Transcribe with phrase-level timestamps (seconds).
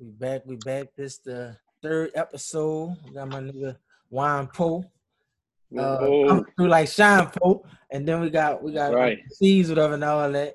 [0.00, 0.40] We back.
[0.46, 0.86] We back.
[0.96, 2.96] This the third episode.
[3.04, 3.76] We got my nigga
[4.08, 4.82] Juan Poe.
[5.78, 9.18] Uh, through like Sean Poe, and then we got we got Right.
[9.32, 10.54] C's whatever and all that.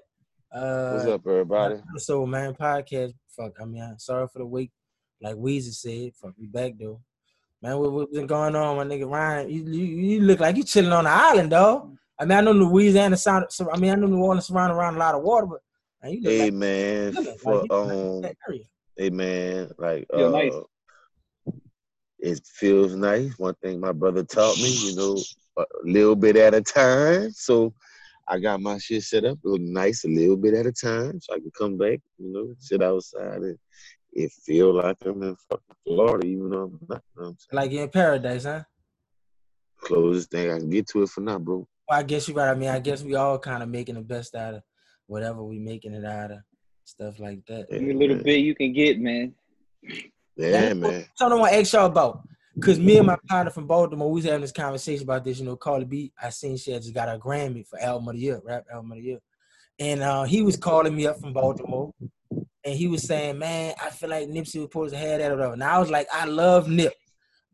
[0.52, 1.76] Uh, What's up, everybody?
[1.98, 3.14] So man, podcast.
[3.38, 3.58] Fuck.
[3.62, 4.72] I mean, I'm sorry for the wait.
[5.22, 7.00] Like Weezy said, fuck we back though.
[7.62, 9.48] Man, what, what been going on, my nigga Ryan?
[9.52, 11.96] You, you you look like you chilling on the island, dog.
[12.20, 13.46] I mean, I know Louisiana sound.
[13.50, 15.60] So, I mean, I know New Orleans surrounded around a lot of water, but
[16.02, 18.64] man, you look Hey like, man, you look for like you um, area.
[18.98, 20.54] Hey man, like uh, nice.
[22.20, 23.38] it feels nice.
[23.38, 25.18] One thing my brother taught me, you know,
[25.58, 27.32] a little bit at a time.
[27.32, 27.74] So
[28.28, 31.34] I got my shit set up, look nice a little bit at a time, so
[31.34, 33.60] I can come back, you know, sit outside and
[34.14, 37.04] it feel like I'm in fucking Florida, even though I'm not.
[37.16, 37.38] You know I'm?
[37.52, 38.64] Like you're in paradise, huh?
[39.82, 41.68] Closest thing I can get to it for now, bro.
[41.88, 42.50] Well, I guess you're right.
[42.50, 44.64] I mean, I guess we all kind of making the best out of
[45.06, 46.40] whatever we making it out of,
[46.86, 47.68] stuff like that.
[47.70, 48.24] Yeah, little man.
[48.24, 49.34] bit you can get, man.
[50.38, 51.06] Yeah, man.
[51.16, 52.28] Something I want to ask y'all about.
[52.62, 55.40] Cause me and my partner from Baltimore, we was having this conversation about this.
[55.40, 56.14] You know, Cardi B.
[56.22, 58.94] I seen she had just got a Grammy for album of the year, rap album
[58.94, 59.20] of the year,
[59.78, 61.92] and uh, he was calling me up from Baltimore,
[62.32, 65.36] and he was saying, "Man, I feel like Nipsey was supposed to have that or
[65.36, 66.94] whatever." And I was like, "I love Nip,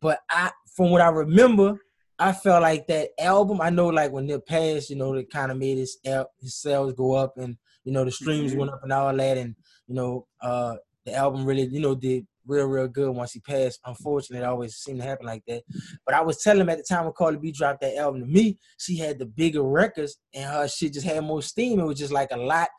[0.02, 1.80] but I, from what I remember,
[2.20, 3.59] I felt like that album.
[3.59, 6.53] I know, like when Nip passed, you know, it kind of made his al- his
[6.53, 8.57] sales go up, and you know, the streams Mhm.
[8.57, 9.55] went up and all that, and
[9.87, 13.79] you know, uh, the album really, you know, did real, real good once he passed.
[13.85, 15.63] Unfortunately, it always seemed to happen like that.
[16.05, 18.27] But I was telling him at the time when Cardi B dropped that album to
[18.27, 21.79] me, she had the bigger records and her shit just had more steam.
[21.79, 22.69] It was just like a lot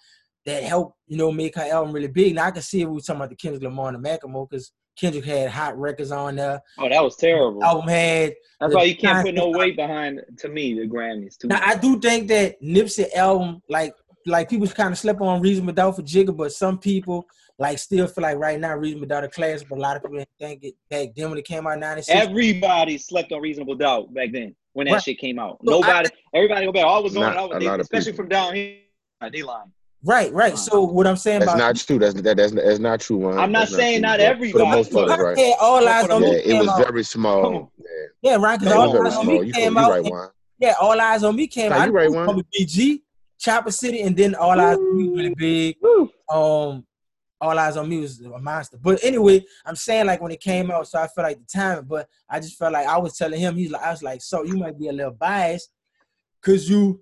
[0.47, 2.35] that helped, you know, make her album really big.
[2.35, 4.49] Now I can see if we were talking about the Kendrick Lamar and the Macklemore
[4.51, 6.61] because Kendrick had hot records on there.
[6.79, 7.63] Oh, that was terrible.
[7.65, 8.35] Album had.
[8.61, 10.21] That's why you can't put no weight behind.
[10.39, 11.39] To me, the Grammys.
[11.39, 13.95] Too Now I do think that Nipsey album, like,
[14.27, 17.27] like people kind of slept on Reasonable Doubt for Jigga, but some people
[17.59, 20.19] like still feel like right now Reasonable Doubt a classic, but a lot of people
[20.19, 22.29] didn't think it back then when it came out '96.
[22.29, 25.03] Everybody slept on Reasonable Doubt back then when that Right.
[25.03, 25.59] shit came out.
[25.65, 26.85] So I Nobody, everybody go back.
[26.85, 28.25] All was going Not on, a they, especially people.
[28.25, 28.77] from down here.
[29.31, 29.73] They lying.
[30.05, 30.59] Right, right.
[30.59, 31.99] So what I'm saying That's about not true.
[31.99, 33.39] That's that, that's that's not true, man.
[33.39, 35.39] I'm not That's saying true, not but For the most part, right.
[35.39, 36.89] Yeah, all eyes on Yeah, me it was out.
[36.89, 37.73] very small.
[37.79, 37.87] Yeah,
[38.33, 38.59] Yeah, right.
[38.59, 39.91] Because all eyes on me came out.
[39.91, 40.23] right,
[40.59, 41.87] yeah, all eyes on me came out.
[41.87, 42.27] You right, it was Juan.
[42.27, 43.01] gonna be BG,
[43.43, 45.77] Chopper City, and then all eyes on me really big.
[45.83, 46.11] Woo.
[46.31, 46.87] Um,
[47.41, 48.79] all eyes on me was a monster.
[48.81, 51.85] But anyway, I'm saying like when it came out, so I felt like the time.
[51.85, 54.45] But I just felt like I was telling him, he's like, I was like, so
[54.45, 55.71] you might be a little biased
[56.41, 57.01] because you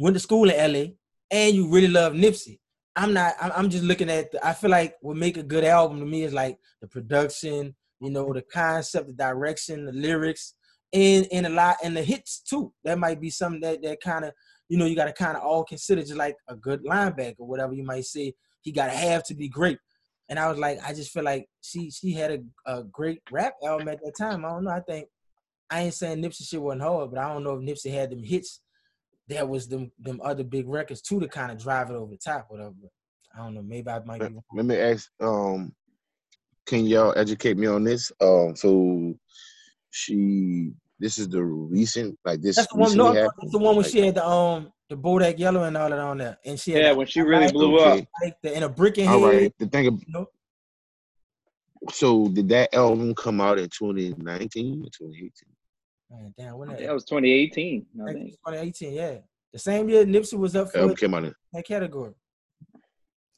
[0.00, 0.86] went to school in LA
[1.30, 2.58] and you really love Nipsey.
[2.96, 3.34] I'm not.
[3.40, 4.32] I'm, I'm just looking at.
[4.32, 7.76] The, I feel like what make a good album to me is like the production,
[8.00, 10.54] you know, the concept, the direction, the lyrics,
[10.92, 12.72] and and a lot and the hits too.
[12.82, 14.32] That might be something that that kind of
[14.68, 17.74] you know you got to kind of all consider just like a good linebacker, whatever
[17.74, 18.34] you might say.
[18.62, 19.78] He got to have to be great.
[20.28, 22.32] And I was like, I just feel like she she had
[22.66, 24.44] a, a great rap album at that time.
[24.44, 24.70] I don't know.
[24.70, 25.06] I think
[25.70, 28.22] I ain't saying Nipsey shit wasn't hard, but I don't know if Nipsey had them
[28.22, 28.60] hits.
[29.28, 32.18] That was them them other big records too to kind of drive it over the
[32.18, 32.74] top, whatever.
[33.34, 33.62] I don't know.
[33.62, 34.26] Maybe I might be.
[34.26, 34.42] wrong.
[34.54, 35.10] Let me ask.
[35.20, 35.74] Um,
[36.66, 38.10] can y'all educate me on this?
[38.20, 39.14] Um, so
[39.90, 40.72] she.
[40.98, 42.84] This is the recent, like this That's the one.
[42.90, 43.32] recently No, happened.
[43.42, 45.98] that's the one when Like, she had the um the Bodak yellow and all that
[45.98, 48.00] on there, and she had Yeah, when she I really like- blew okay.
[48.02, 48.08] up.
[48.22, 49.36] like the, and a brick in All head.
[49.42, 49.54] right.
[49.58, 49.86] The thing.
[49.88, 50.26] ab- You know?
[51.92, 55.30] So did that album come out in 2019 or 2018?
[56.10, 57.84] Man, damn, when that, That was 2018.
[58.08, 58.30] I think.
[58.46, 59.18] 2018, yeah.
[59.52, 61.34] The same year Nipsey was up for Album came out in.
[61.52, 62.12] that category.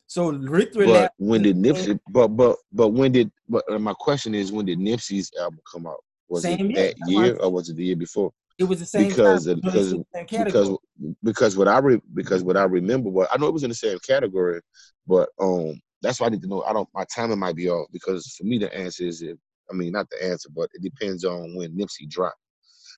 [0.06, 1.98] So Rick Thriller, But when did Nipsey?
[2.10, 3.30] But but but when did?
[3.48, 6.02] But uh, my question is, when did Nipsey's album come out?
[6.28, 6.74] Was Same it year.
[6.74, 8.32] that That's why I year or was it the year before?
[8.58, 9.60] it was the same because time.
[9.60, 10.78] because it's of- the same because
[11.22, 13.74] because what I re, because what I remember was I know it was in the
[13.74, 14.60] same category,
[15.06, 16.62] but um that's why I need to know.
[16.62, 19.36] I don't my timing might be off because for me the answer is if
[19.70, 22.36] I mean not the answer, but it depends on when Nipsey dropped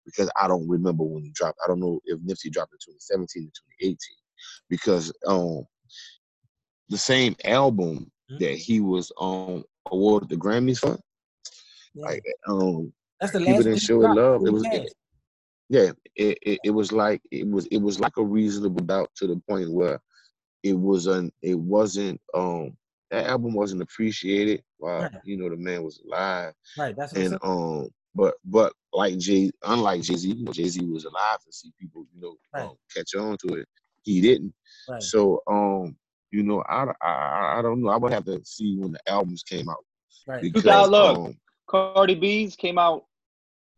[0.05, 1.59] because I don't remember when he dropped.
[1.65, 3.97] I don't know if Nipsey dropped in 2017 or 2018
[4.69, 5.65] because um
[6.89, 8.39] the same album Mhm.
[8.41, 10.99] that he was um awarded the Grammys for,
[11.95, 12.07] Yeah.
[12.07, 14.47] like um That's the people didn't show it love.
[14.47, 14.95] It was passed.
[15.69, 19.27] yeah, it, it, it was like it was it was like a reasonable doubt to
[19.27, 20.01] the point where
[20.63, 22.77] it was an it wasn't um
[23.11, 25.11] that album wasn't appreciated while Right.
[25.25, 26.95] you know the man was alive right.
[26.97, 30.69] That's what I'm and um but but like Jay unlike Jay Z you know Jay
[30.69, 32.65] Z was alive to see people you know Right.
[32.69, 33.69] um, catch on to it
[34.03, 34.53] he didn't
[34.89, 35.03] Right.
[35.03, 35.97] so um
[36.31, 39.43] you know I, I I don't know I would have to see when the albums
[39.43, 39.85] came out
[40.27, 40.43] right.
[40.43, 41.19] because got look.
[41.19, 41.35] um
[41.69, 43.05] Cardi B's came out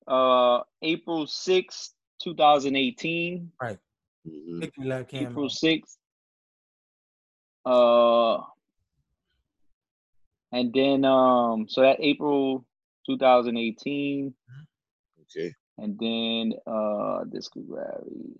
[0.09, 1.91] uh April 6th,
[2.23, 3.53] 2018.
[3.61, 3.79] Right.
[4.25, 5.51] Victory Lap came April out.
[5.51, 5.97] 6th.
[7.65, 8.43] Uh
[10.53, 12.65] and then um, so that April
[13.07, 14.35] 2018,
[15.23, 15.55] Okay.
[15.79, 18.37] and then uh, discography.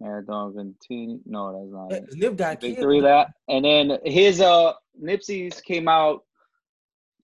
[0.00, 1.18] Marathon continue.
[1.26, 2.16] No, that's not it.
[2.16, 2.74] Nip got killed.
[2.74, 6.24] Victory that, and then his uh Nipsey's came out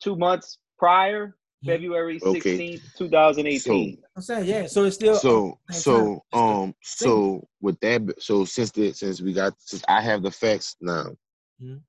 [0.03, 2.41] two months prior, February Okay.
[2.41, 3.99] sixteenth, two thousand eighteen.
[4.17, 4.67] I'm saying yeah.
[4.67, 9.55] So it's still So so um so with that so since the since we got
[9.59, 11.17] since I have the facts now,
[11.63, 11.81] Mhm.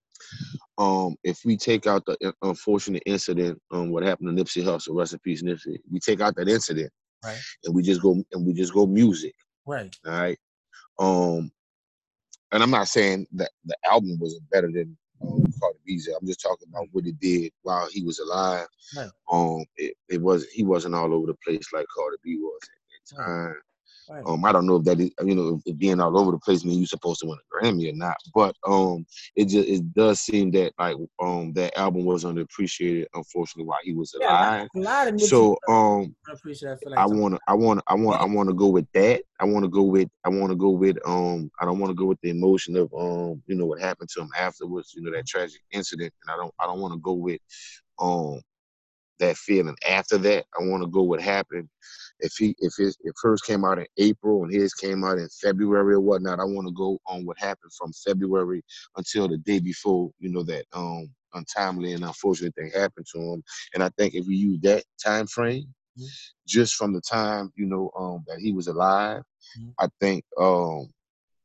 [0.77, 5.13] um if we take out the unfortunate incident um what happened to Nipsey Hussle, rest
[5.13, 6.91] in peace Nipsey, we take out that incident
[7.23, 7.37] Right.
[7.65, 9.35] and we just go and we just go music,
[9.65, 9.95] right.
[10.05, 10.37] all right.
[10.99, 11.51] Um
[12.51, 16.07] and I'm not saying that the album was better than um, Cardi B's.
[16.07, 18.67] I'm just talking about what he did while he was alive.
[18.95, 19.09] Right.
[19.31, 23.17] Um, it, it was he wasn't all over the place like Cardi B was at
[23.17, 23.55] that time.
[24.09, 24.23] Right.
[24.25, 26.65] Um, I don't know if that is, you know, if being all over the place
[26.65, 30.19] means you're supposed to win a Grammy or not, but um, it just it does
[30.19, 34.67] seem that like um that album was underappreciated, unfortunately, while he was alive.
[34.75, 36.71] Yeah, a lot- of So um, I appreciate.
[36.71, 39.21] I feel like I wanna, I want, I want to go with that.
[39.39, 41.95] I want to go with, I want to go with, um, I don't want to
[41.95, 44.93] go with the emotion of, um, you know, what happened to him afterwards.
[44.95, 47.39] You know, that tragic incident, and I don't, I don't want to go with,
[47.99, 48.41] um,
[49.19, 50.45] that feeling after that.
[50.59, 51.69] I want to go what happened.
[52.19, 55.27] If he, if his, if hers came out in April and his came out in
[55.41, 58.63] February or whatnot, I want to go on what happened from February
[58.97, 60.11] until the day before.
[60.19, 63.43] You know that, um, untimely and unfortunate thing happened to him.
[63.73, 65.67] And I think if we use that time frame
[65.97, 66.07] Mhm.
[66.47, 69.23] just from the time you know um that he was alive
[69.57, 69.75] Mhm.
[69.79, 70.87] i think um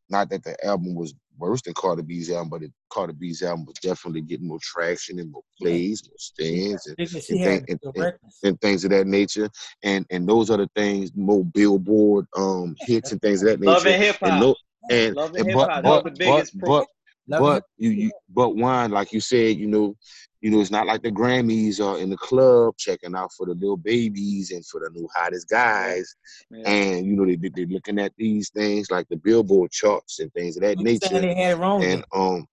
[0.08, 3.66] not that the album was worse than Cardi B's album, but it, Cardi B's album
[3.66, 5.68] was definitely getting more traction and more Yeah.
[5.70, 9.48] plays, more stands, and, Because and, thing- and, and, and things of that nature.
[9.82, 13.72] And and those are the things, more Billboard um hits and things of that nature.
[13.72, 14.40] Love and hip And hop.
[14.42, 14.56] no,
[14.90, 15.82] and, Love and and hip but hop.
[15.82, 16.86] That but but but
[17.26, 19.96] but you, you but wine, like you said, you know,
[20.44, 23.54] you know, it's not like the Grammys are in the club checking out for the
[23.54, 26.14] little babies and for the new hottest guys.
[26.50, 26.68] Yeah.
[26.68, 30.58] And you know, they they're looking at these things like the Billboard charts and things
[30.58, 31.18] of that You nature.
[31.18, 31.82] they had it wrong?
[31.82, 32.46] And um,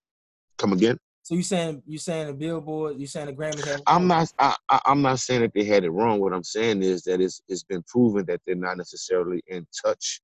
[0.58, 0.98] come again.
[1.24, 2.98] so you saying you saying the Billboard?
[2.98, 3.82] You saying the Grammys had?
[3.86, 4.32] I'm not.
[4.40, 6.22] I, I, I'm not saying that they had it wrong.
[6.22, 10.22] What I'm saying is that it's it's been proven that they're not necessarily in touch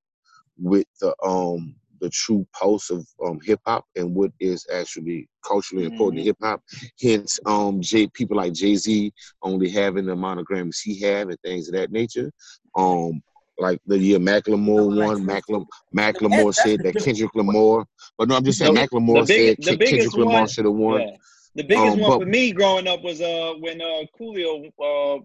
[0.58, 5.85] with the um the true pulse of um hip hop and what is actually culturally
[5.85, 6.61] important to hip hop.
[7.01, 9.11] Hence, um, J people like Jay Z
[9.41, 12.31] only having the amount of Grammys he have and things of that nature.
[12.75, 13.21] Um.
[13.59, 15.65] Like the year Macklemore Like won, Chris- Macklemore,
[15.95, 16.95] Macklemore that's said that.
[17.03, 20.11] Kendrick Lamar, but no, I'm just saying The- Macklemore the big- said the Ken- biggest
[20.11, 21.01] Kendrick Lamar should have won.
[21.01, 21.15] Yeah.
[21.55, 25.23] The biggest Um, one but- for me growing up was uh when uh Coolio uh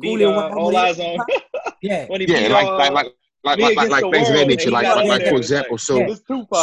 [0.00, 1.18] beat Coolio uh, won All Eyes on?
[1.82, 2.06] Yeah.
[2.08, 3.12] when he Yeah, beat like uh, like like
[3.44, 4.70] like like like, like things of that nature.
[4.70, 6.14] Like like like for example, so Yeah.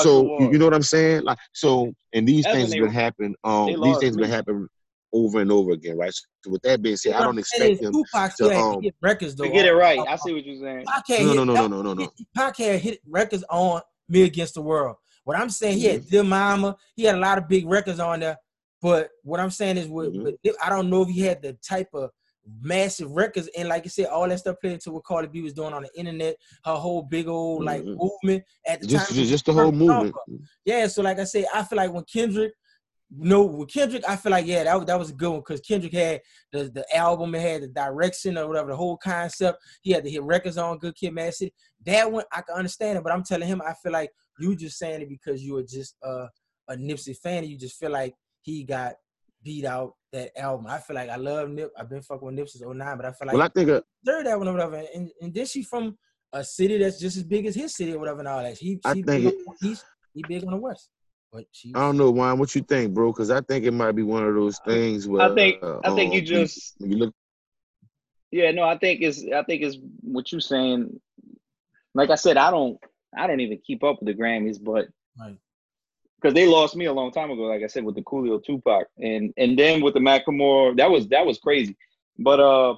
[0.02, 1.24] so you, you know what I'm saying?
[1.24, 3.36] Like so, and these That's things have been happening.
[3.44, 4.68] Um, these things have been happening
[5.14, 6.14] over and over again, right?
[6.14, 7.94] So with that being said, I don't expect is them.
[7.94, 9.44] Tupac still to, had um, hit records though.
[9.46, 10.00] to get it right.
[10.08, 10.86] I see what you're saying.
[10.86, 12.12] Pac had No, hit, no, no, no, no, no, no.
[12.36, 14.96] Pac had hit records on Me Against the World.
[15.24, 15.94] What I'm saying, he Mm-hmm.
[15.94, 18.38] had Dear Mama, he had a lot of big records on there.
[18.82, 20.24] But what I'm saying is, with, Mhm.
[20.44, 22.10] with I don't know if he had the type of
[22.62, 25.54] massive records and like you said, all that stuff played into what Cardi B was
[25.54, 26.36] doing on the internet,
[26.66, 27.98] her whole big old like Mhm.
[27.98, 29.16] movement at the Just time.
[29.16, 30.16] just, just the whole movement.
[30.66, 32.54] Yeah, so like I say, I feel like when Kendrick,
[33.14, 35.60] no, with Kendrick, I feel like yeah, that was that was a good one because
[35.62, 39.62] Kendrick had the the album, it had the direction or whatever, the whole concept.
[39.82, 41.54] He had to hit records on Good Kid, Mad City.
[41.86, 44.78] That one I can understand it, but I'm telling him, I feel like you just
[44.78, 46.28] saying it because you were just uh,
[46.70, 47.44] a Nipsey fan.
[47.44, 48.96] And you just feel like he got
[49.44, 50.68] beat out that album.
[50.68, 51.72] I feel like I love Nip.
[51.78, 53.82] I've been fucking with Nip since 09, but I feel like Well, I think uh,
[54.06, 54.84] third album one or whatever.
[54.94, 55.98] And, and then she from
[56.34, 58.58] a city that's just as big as his city or whatever and all that.
[58.58, 60.90] He, I she think big it- on the east, he big on the west.
[61.32, 62.38] But she I don't know, Juan.
[62.40, 63.14] What you think, bro?
[63.14, 65.96] Because I think it might be one of those things where I think uh, I
[65.96, 67.14] think you just you look.
[68.32, 71.00] yeah no I think it's I think it's what you're saying.
[71.94, 72.78] Like I said, I don't
[73.18, 75.38] I don't even keep up with the Grammys, but Right.
[76.22, 77.44] Because they lost me a long time ago.
[77.44, 81.08] Like I said, with the Coolio Tupac, and and then with the Macklemore, that was
[81.10, 81.76] that was crazy.
[82.20, 82.76] But uh,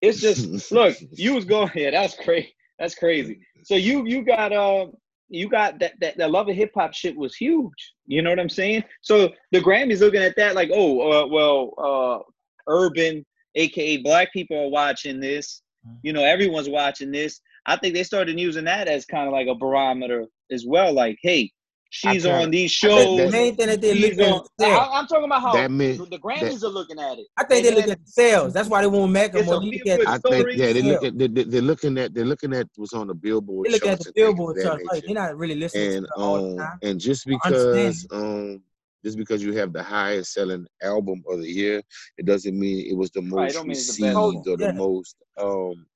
[0.00, 2.54] it's just look, you was going yeah, that's crazy.
[2.78, 3.40] That's crazy.
[3.64, 4.86] So you you got uh
[5.28, 7.92] you got that that that love of hip hop shit was huge.
[8.06, 8.84] You know what I'm saying?
[9.02, 14.58] So the Grammys looking at that like, oh uh, well, uh, urban, aka black people
[14.58, 15.62] are watching this.
[15.86, 15.98] Mhm.
[16.02, 17.40] You know, everyone's watching this.
[17.66, 20.92] I think they started using that as kind of like a barometer as well.
[20.92, 21.52] Like, hey,
[21.90, 23.16] she's on these shows.
[23.16, 24.46] the main thing that they she's look at on-
[24.94, 27.26] I, am talking about how That mean- the Grammys are looking at it.
[27.36, 28.52] I think they And look at the sales.
[28.52, 29.60] That's why they want It's a Macklemore.
[29.62, 30.42] They look at, I story.
[30.42, 33.06] think yeah, they look at, they, they, they're looking at they're looking at what's on
[33.06, 34.74] the Billboard they look at charts the and things of Billboard that chart.
[34.76, 34.94] Right.
[34.94, 35.06] nature.
[35.06, 36.78] They're not really listening and to it all the um time.
[36.82, 38.62] and just because um
[39.04, 41.80] just because you have the highest selling album of the year,
[42.18, 44.64] it doesn't mean it was the most don't mean it's the received best or the
[44.64, 44.72] Yeah.
[44.72, 45.86] most um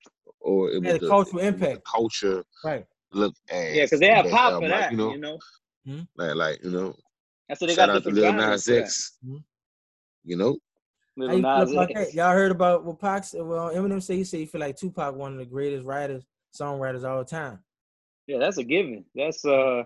[0.41, 1.85] or it Yeah, was the the, cultural it was the impact.
[1.87, 2.87] culture Right.
[3.13, 4.91] look as Yeah, because they have pop album, for like, that.
[4.93, 5.39] you know, You know,
[6.17, 6.95] like like you know,
[7.49, 8.83] that's what they shout got out to Lil Nas for that.
[8.83, 9.19] X.
[9.25, 9.43] Mhm.
[10.25, 10.57] You know,
[11.19, 12.15] How Little you Nas X.
[12.15, 13.43] Y'all heard about what Pac said?
[13.43, 16.25] Well, Eminem said he said he feel like Tupac one of the greatest writers,
[16.59, 17.59] songwriters all the time.
[18.27, 19.05] Yeah, that's a given.
[19.15, 19.83] That's uh,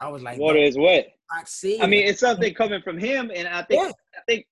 [0.00, 1.14] I was like, water no, is wet.
[1.32, 3.92] Pac said I mean, it's something coming from him, and I think Yeah.
[4.16, 4.46] I think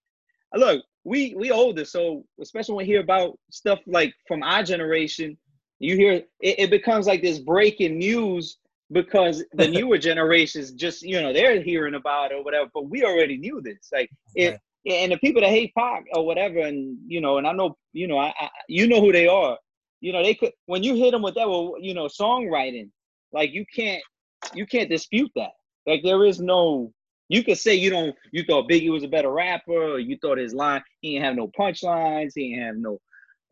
[0.55, 5.37] look, we we older, so especially when we hear about stuff like from our generation,
[5.79, 8.59] you hear it, it becomes like this breaking news
[8.93, 13.05] because the newer generations just you know they're hearing about it or whatever, but we
[13.05, 13.89] already knew this.
[13.93, 17.53] Like it, and the people that hate Pac or whatever, and you know, and I
[17.53, 19.59] know you know, I, I you know who they are.
[20.01, 22.91] You know, they could when you hit them with that, well, you know, songwriting,
[23.33, 24.03] like you can't
[24.55, 25.53] you can't dispute that.
[25.87, 26.93] Like there is no
[27.29, 30.39] you could say you don't you thought Biggie was a better rapper, or you thought
[30.39, 32.99] his line he didn't have no punchlines, he didn't have no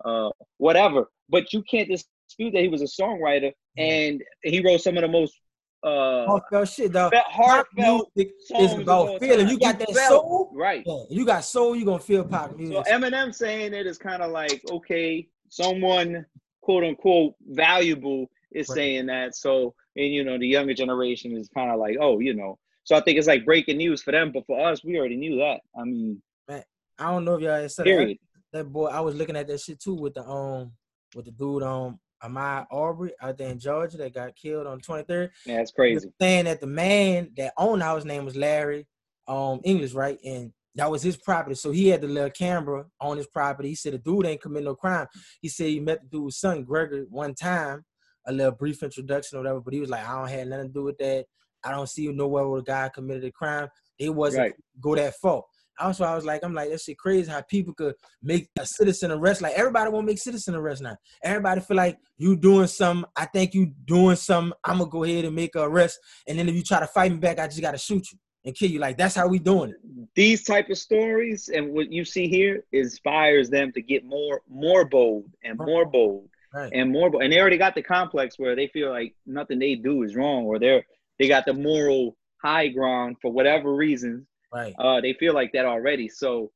[0.05, 1.07] uh whatever.
[1.29, 5.09] But you can't dispute that he was a songwriter and he wrote some of the
[5.09, 5.35] most
[5.83, 7.13] uh heartfelt shit, dog.
[7.15, 9.49] heartfelt is about feeling.
[9.49, 10.83] You got that felt- soul, right.
[10.87, 11.03] yeah.
[11.11, 11.77] You got soul.
[11.77, 12.87] You gonna feel pop music.
[12.87, 12.93] So.
[12.93, 16.25] Eminem saying it is kind of like okay, someone
[16.63, 18.75] quote unquote valuable is Right.
[18.77, 19.37] saying that.
[19.37, 22.59] So and you know the younger generation is kind of like oh you know.
[22.85, 25.37] So I think it's like breaking news for them, but for us we already knew
[25.39, 25.61] that.
[25.79, 28.17] I mean, I don't know if y'all said that.
[28.53, 30.73] That boy, I was looking at that shit too with the um
[31.15, 35.31] with the dude um Ahmaud Arbery out there in Georgia that got killed on 23rd.
[35.47, 36.09] Yeah, was crazy.
[36.21, 38.87] saying that the man that owned the house name was Larry
[39.27, 40.19] um English, right?
[40.25, 41.55] And that was his property.
[41.55, 43.69] So he had the little camera on his property.
[43.69, 45.07] He said the dude ain't commit no crime.
[45.41, 47.85] He said he met the dude's son, Gregory, one time,
[48.27, 50.73] a little brief introduction or whatever, but he was like, I don't have nothing to
[50.73, 51.27] do with that.
[51.63, 53.69] I don't see you nowhere where the guy committed a crime.
[53.99, 54.55] It wasn't Right.
[54.81, 55.45] go that far.
[55.79, 59.11] Also, I was like, I'm like, that shit crazy how people could make a citizen
[59.11, 59.43] arrest.
[59.43, 60.97] Like everybody won't make citizen arrest now.
[61.23, 63.05] Everybody feel like you doing something.
[63.17, 64.53] I think you doing something.
[64.65, 65.99] I'm gonna go ahead and make a arrest.
[66.29, 68.55] And then if you try to fight me back, I just gotta shoot you and
[68.55, 68.79] kill you.
[68.79, 69.77] Like that's how we doing it.
[70.15, 74.85] These type of stories and what you see here inspires them to get more more
[74.85, 76.71] bold and more bold Right.
[76.73, 77.25] and more bold.
[77.25, 80.45] And they already got the complex where they feel like nothing they do is wrong
[80.45, 80.85] or they're
[81.19, 84.27] they got the moral high ground for whatever reasons.
[84.55, 84.75] Right.
[84.79, 86.09] Uh, they feel like that already.
[86.09, 86.51] So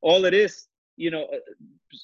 [0.00, 1.36] all of this, you know, uh,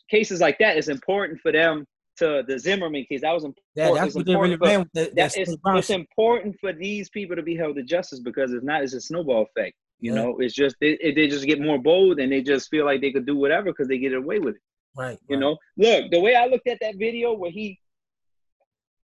[0.08, 1.84] cases like that is important for them
[2.18, 3.22] to the Zimmerman case.
[3.22, 3.66] That was important.
[3.74, 5.86] Yeah, that's it's what they really important for- that, that that it's, Steve Brown it's
[5.88, 5.96] shit.
[6.00, 9.42] important for these people to be held to justice because it's not it's a snowball
[9.54, 9.74] effect.
[10.02, 12.84] You know, it's just they, it- they just get more bold and they just feel
[12.86, 14.60] like they could do whatever because they get away with it.
[14.96, 15.18] Right.
[15.28, 17.78] You right, know, look the way I looked at that video where he,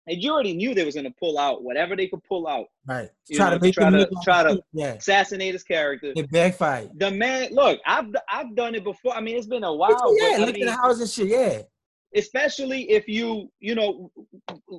[0.08, 3.10] and you already knew they was gonna pull out whatever they could pull out, Right.
[3.28, 4.94] you Try know, to make try to- try to- yeah.
[4.94, 6.14] assassinate his character.
[6.16, 6.92] It backfired.
[7.00, 9.16] The man, look, I've I've done it before.
[9.16, 11.28] I mean, it's been a while, yeah, but I look at the house and shit.
[11.28, 11.62] Yeah.
[12.16, 14.12] especially if you you know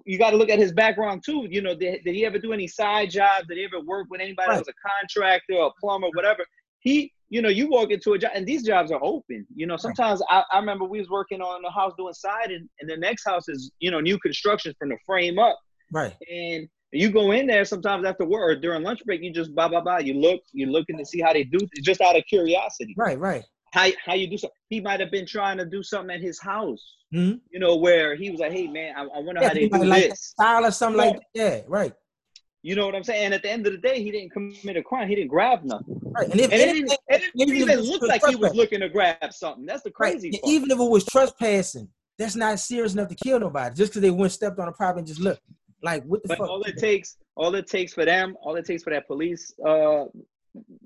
[0.04, 2.52] you got to look at his background too you know did, did he ever do
[2.52, 5.70] any side jobs did he ever work with anybody that was a contractor or a
[5.80, 6.44] plumber whatever
[6.78, 9.76] he you know you walk into a job and these jobs are open you know
[9.76, 13.24] sometimes I, I remember we was working on a house doing siding and the next
[13.24, 15.58] house is you know new construction from the frame up
[15.92, 16.14] Right.
[16.30, 19.68] and you go in there sometimes after work or during lunch break you just blah
[19.68, 22.94] blah blah you look you're looking to see how they do just out of curiosity
[22.96, 23.18] Right.
[23.18, 23.44] Right.
[23.72, 26.40] how, how you do something he might have been trying to do something at his
[26.40, 27.40] house Mhm.
[27.52, 29.84] you know, where he was like, "Hey, man, I, I wonder Yeah, how they do
[29.84, 31.06] like this." style or something Yeah.
[31.10, 31.26] like that.
[31.32, 31.60] Yeah.
[31.68, 31.92] Right.
[32.64, 33.26] You know what I'm saying?
[33.26, 35.06] And at the end of the day, he didn't commit a crime.
[35.06, 36.30] He didn't grab nothing, Right.
[36.30, 38.80] And if and it anything, it didn't even if even look like he was looking
[38.80, 39.66] to grab something.
[39.66, 40.50] That's the crazy and part.
[40.50, 43.74] even if it was trespassing, that's not serious enough to kill nobody.
[43.74, 45.38] Just because they went stepped on a property and just look.
[45.82, 46.48] Like what the but fuck?
[46.48, 49.68] all it takes, all it takes for them, all it takes for that police, uh,
[49.68, 50.08] or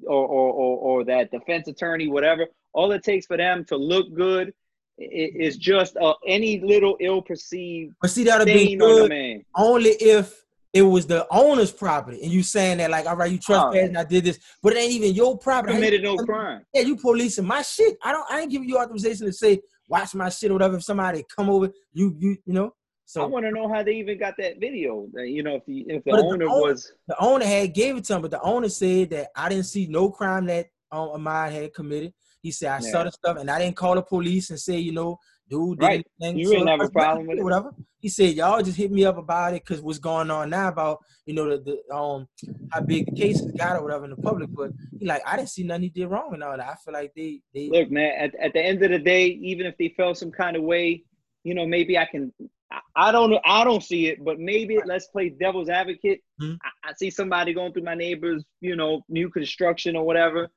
[0.09, 4.53] or or, or that defense attorney, whatever, all it takes for them to look good
[4.99, 9.91] is just uh, any little ill-perceived but see, that'd be stain on the good only
[9.91, 13.89] if it was the owner's property and you saying that like, all right, you trespassed
[13.89, 15.75] and I did this, but it ain't even your property.
[15.75, 16.65] Committed no crime.
[16.75, 17.97] Yeah, you policing my shit.
[18.03, 18.31] I don't.
[18.31, 20.77] I ain't giving you authorization to say watch my shit or whatever.
[20.77, 22.75] If somebody come over, you you you know.
[23.07, 25.09] So I want to know how they even got that video.
[25.15, 27.73] That, You know, if the if the if the owner owner- was the owner had
[27.73, 30.67] gave it to him, but the owner said that I didn't see no crime that
[30.93, 32.13] um, Ahmaud had committed.
[32.43, 34.93] He said I saw the stuff and I didn't call the police and say you
[34.93, 35.19] know,
[35.49, 36.07] dude, Right.
[36.21, 37.75] You didn't have a problem with or whatever.
[38.01, 40.99] He said y'all just hit me up about it because what's going on now about
[41.27, 42.29] you know the, the um
[42.71, 44.51] how big the case has got or whatever in the public.
[44.53, 46.61] But he like I didn't see nothing he did wrong and all that.
[46.69, 48.13] I feel like they they look, man.
[48.19, 51.03] At, at the end of the day, even if they felt some kind of way,
[51.45, 52.33] you know, maybe I can.
[52.71, 53.41] I, I don't know.
[53.45, 56.21] I don't see it, but maybe let's play devil's advocate.
[56.41, 56.59] Mhm.
[56.63, 60.51] I, I see somebody going through my neighbor's, you know, new construction or whatever,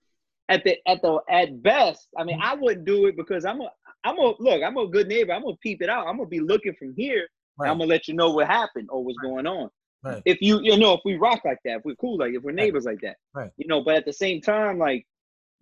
[0.52, 3.70] at the at the at best, I mean, I wouldn't do it because I'm a
[4.04, 4.64] I'm a look.
[4.64, 5.34] I'm a good neighbor.
[5.34, 6.08] I'm gonna peep it out.
[6.08, 7.28] I'm gonna be looking from here.
[7.58, 7.70] Right.
[7.70, 9.70] I'm gonna let you know what happened or what's going on.
[10.04, 10.22] Right.
[10.26, 12.52] If you you know if we rock like that, if we're cool like if we're
[12.52, 13.52] neighbors like that, Right.
[13.58, 15.06] You know, but at the same time, like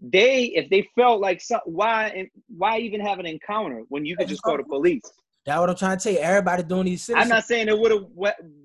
[0.01, 4.15] they if they felt like some, why and why even have an encounter when you
[4.15, 5.03] could just call the police?
[5.46, 6.19] That's what I'm trying to tell you.
[6.19, 8.05] Everybody doing these I'm not saying it would have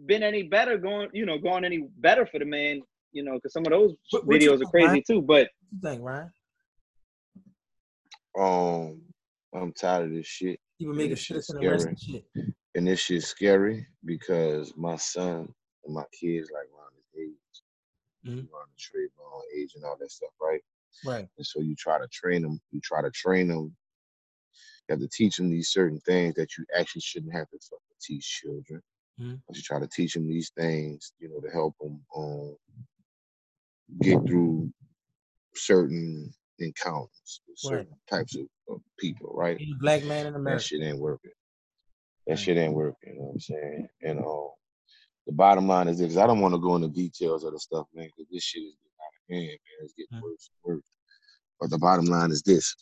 [0.06, 3.52] been any better going, you know, going any better for the man, you know, because
[3.52, 5.02] some of those What- what videos are think, crazy Ryan?
[5.06, 5.22] too.
[5.22, 6.30] But What you think, Ryan?
[8.38, 9.02] Um,
[9.54, 11.90] I'm tired of this shit, People making this shit's citizen arrest scary.
[11.90, 12.54] and shit.
[12.74, 15.48] and this shit's scary because my son
[15.84, 17.62] and my kids like around his age,
[18.26, 18.50] Mhm.
[18.52, 20.60] around the trade ball age and all that stuff, right?
[21.04, 21.28] Right.
[21.36, 22.60] And so you try to train them.
[22.72, 23.76] You try to train them.
[24.88, 27.96] You have to teach them these certain things that you actually shouldn't have to fucking
[28.00, 28.82] teach children.
[29.20, 29.42] Mhm.
[29.46, 32.56] But you try to teach them these things, you know, to help them um,
[34.00, 34.72] get through
[35.54, 37.80] certain encounters with Right.
[37.80, 39.58] certain types of, of people, right?
[39.80, 40.62] Black man in America.
[40.62, 41.30] That shit ain't working.
[42.26, 43.14] That shit ain't working.
[43.14, 43.88] You know what I'm saying?
[44.02, 44.50] And um,
[45.26, 47.86] the bottom line is this: I don't want to go into details of the stuff,
[47.94, 49.84] man, because this shit is getting out of hand, man.
[49.84, 50.22] It's getting Mhm.
[50.22, 50.90] worse and worse.
[51.60, 52.74] But the bottom line is this: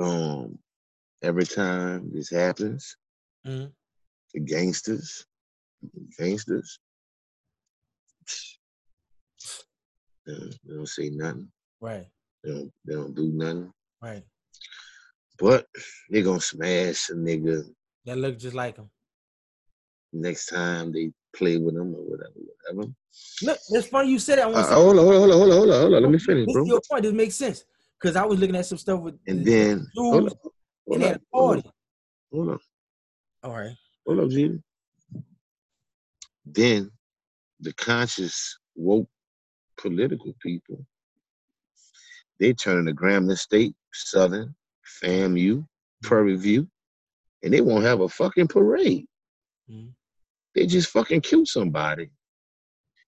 [0.00, 0.58] um,
[1.22, 2.96] every time this happens,
[3.46, 3.72] Mhm.
[4.34, 5.26] the gangsters,
[6.18, 6.78] gangsters,
[10.28, 11.48] they don't, they don't say nothing.
[11.80, 12.06] Right.
[12.44, 13.72] They don't, they don't do nothing.
[14.02, 14.22] Right.
[15.38, 15.66] But
[16.10, 17.64] they gonna smash a nigga
[18.04, 18.90] That look just like him.
[20.12, 22.92] next time they play with them or whatever, whatever.
[23.42, 24.46] Look, it's funny you said that.
[24.46, 25.80] I Uh, want to say- hold on, hold on, hold on, hold on, hold on,
[25.80, 26.02] hold on.
[26.02, 26.64] Let me finish, this bro.
[26.66, 27.02] your point.
[27.04, 27.64] This makes sense
[28.00, 30.30] because I was looking at some stuff with And the- then the hold on, and
[30.88, 31.68] hold they on, hold party.
[31.68, 31.72] on,
[32.32, 32.58] hold on,
[33.44, 33.76] All right.
[34.06, 34.62] hold on, Gene.
[36.44, 36.90] Then
[37.60, 39.08] the conscious woke
[39.78, 40.84] political people,
[42.38, 44.54] they turn to Grambling State, Southern,
[45.02, 45.66] FAMU,
[46.02, 46.68] Prairie View,
[47.42, 49.06] and they won't have a fucking parade.
[49.70, 49.92] Mhm.
[50.54, 52.10] They just fucking kill somebody.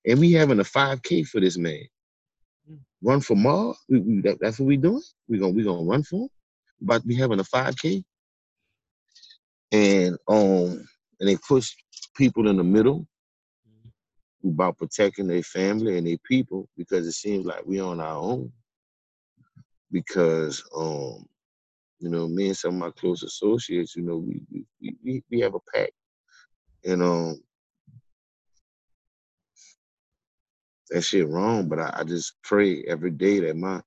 [0.06, 1.84] And we having a 5K for this man.
[2.70, 2.80] Mm.
[3.02, 3.34] Run for
[3.88, 5.02] we, that, that's what we doing?
[5.28, 6.28] We gonna we gonna run for him?
[6.82, 8.02] About to be having a 5K?
[9.72, 10.86] And um
[11.18, 11.74] and they push
[12.16, 13.06] people in the middle
[14.44, 18.52] about protecting their family and their people because it seems like we're on our own.
[19.92, 21.26] Because um,
[21.98, 25.40] you know, me and some of my close associates, you know, we we we, we,
[25.40, 25.92] have a pact.
[26.84, 27.42] And um
[30.90, 33.80] that shit wrong, but I, I just pray every day that my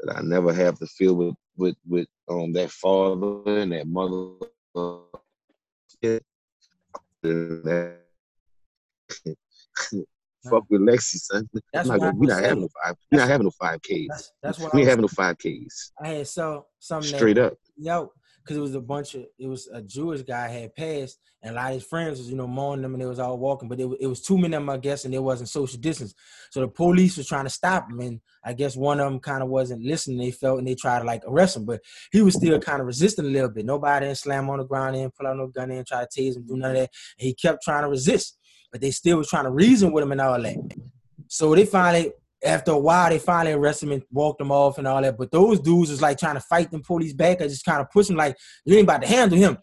[0.00, 4.34] that I never have to feel with with with um that father and that mother.
[7.22, 8.07] that-
[10.48, 11.48] Fuck with Lexi, son.
[11.72, 12.94] That's not we not having no five.
[13.10, 14.06] We not having no five Ks.
[14.08, 15.92] That's that's what We ain't having no five Ks.
[16.00, 16.62] I had something
[17.02, 17.58] Straight that up.
[17.76, 18.12] yo
[18.48, 21.56] because it was a bunch of it was a Jewish guy had passed and a
[21.56, 23.78] lot of his friends was you know mowing them and they was all walking but
[23.78, 26.14] it, it was too many of them I guess and there wasn't social distance
[26.50, 29.42] so the police was trying to stop him and I guess one of them kind
[29.42, 32.36] of wasn't listening they felt and they tried to like arrest him but he was
[32.36, 35.26] still kind of resisting a little bit nobody didn't slam on the ground and pull
[35.26, 37.62] out no gun and try to tase him do none of that and he kept
[37.62, 38.38] trying to resist
[38.70, 40.56] but they still was trying to reason with him and all that
[41.28, 42.12] so they finally
[42.44, 45.18] after a while, they finally arrested him and walked him off and all that.
[45.18, 47.42] But those dudes was like trying to fight them police back.
[47.42, 49.58] I just kind of push him like you ain't about to handle him.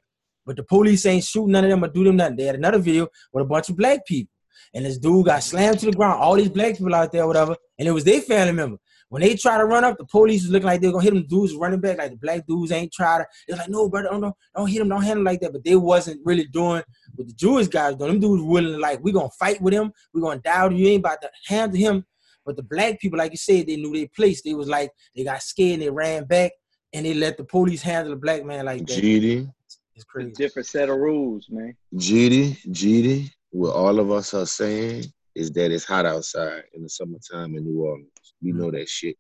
[0.46, 2.36] But the police ain't shooting none of them or do them nothing.
[2.36, 4.32] They had another video with a bunch of black people.
[4.74, 6.22] And this dude got slammed to the ground.
[6.22, 7.56] All these black people out there, whatever.
[7.80, 8.78] And it was their family member.
[9.16, 11.26] When they try to run up, the police is looking like they're gonna hit them
[11.26, 12.00] dudes running back.
[12.00, 13.26] Like the black dudes ain't try to.
[13.48, 15.54] They're like, no, brother, don't, don't, don't hit him, don't handle him like that.
[15.54, 16.84] But they wasn't really doing
[17.16, 18.12] what the Jewish guys doing.
[18.12, 19.94] Them dudes willing like, we gonna fight with him.
[20.14, 20.70] we gonna die.
[20.70, 22.04] You ain't about to handle him.
[22.46, 24.42] But the black people, like you said, they knew their place.
[24.42, 26.52] They was like, they got scared and they ran back
[26.92, 29.02] and they let the police handle the black man like that.
[29.02, 30.34] GD, It's It's a crazy.
[30.36, 31.74] different set of rules, man.
[31.96, 36.90] GD, GD, what all of us are saying is that it's hot outside in the
[36.90, 38.10] summertime in New Orleans.
[38.42, 38.56] We Mhm.
[38.56, 39.18] know that shit.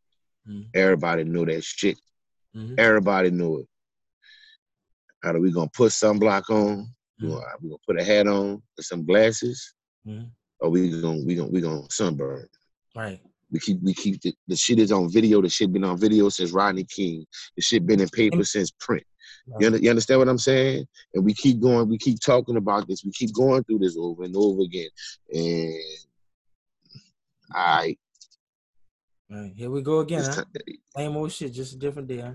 [0.48, 0.70] Mhm.
[0.74, 1.98] Everybody know that shit.
[2.56, 2.76] Mhm.
[2.80, 3.68] Everybody know it.
[5.24, 6.94] How are we gonna put sunblock on?
[7.20, 7.32] We Mhm.
[7.32, 9.74] gonna, we gonna put a hat on and some glasses,
[10.06, 10.30] Mhm.
[10.60, 12.48] or we gonna we gonna we gonna sunburn.
[12.96, 13.22] Right.
[13.52, 15.42] We keep we keep the, the shit is on video.
[15.42, 17.26] The shit been on video since Rodney King.
[17.56, 19.06] The shit been in paper since print.
[19.60, 20.88] You, under, you understand what I'm saying?
[21.14, 21.88] And we keep going.
[21.88, 23.04] We keep talking about this.
[23.04, 24.90] We keep going through this over and over again.
[25.32, 25.74] And
[27.52, 27.96] I,
[29.30, 29.54] Right.
[29.56, 30.44] Here we go again, huh?
[30.66, 32.34] ti- Same old shit, just a different day, huh?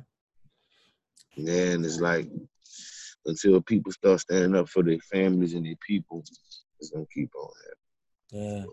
[1.36, 2.28] man, it's like
[3.26, 6.24] until people start standing up for their families and their people,
[6.80, 7.50] it's gonna keep on
[8.32, 8.56] happening.
[8.58, 8.64] Yeah.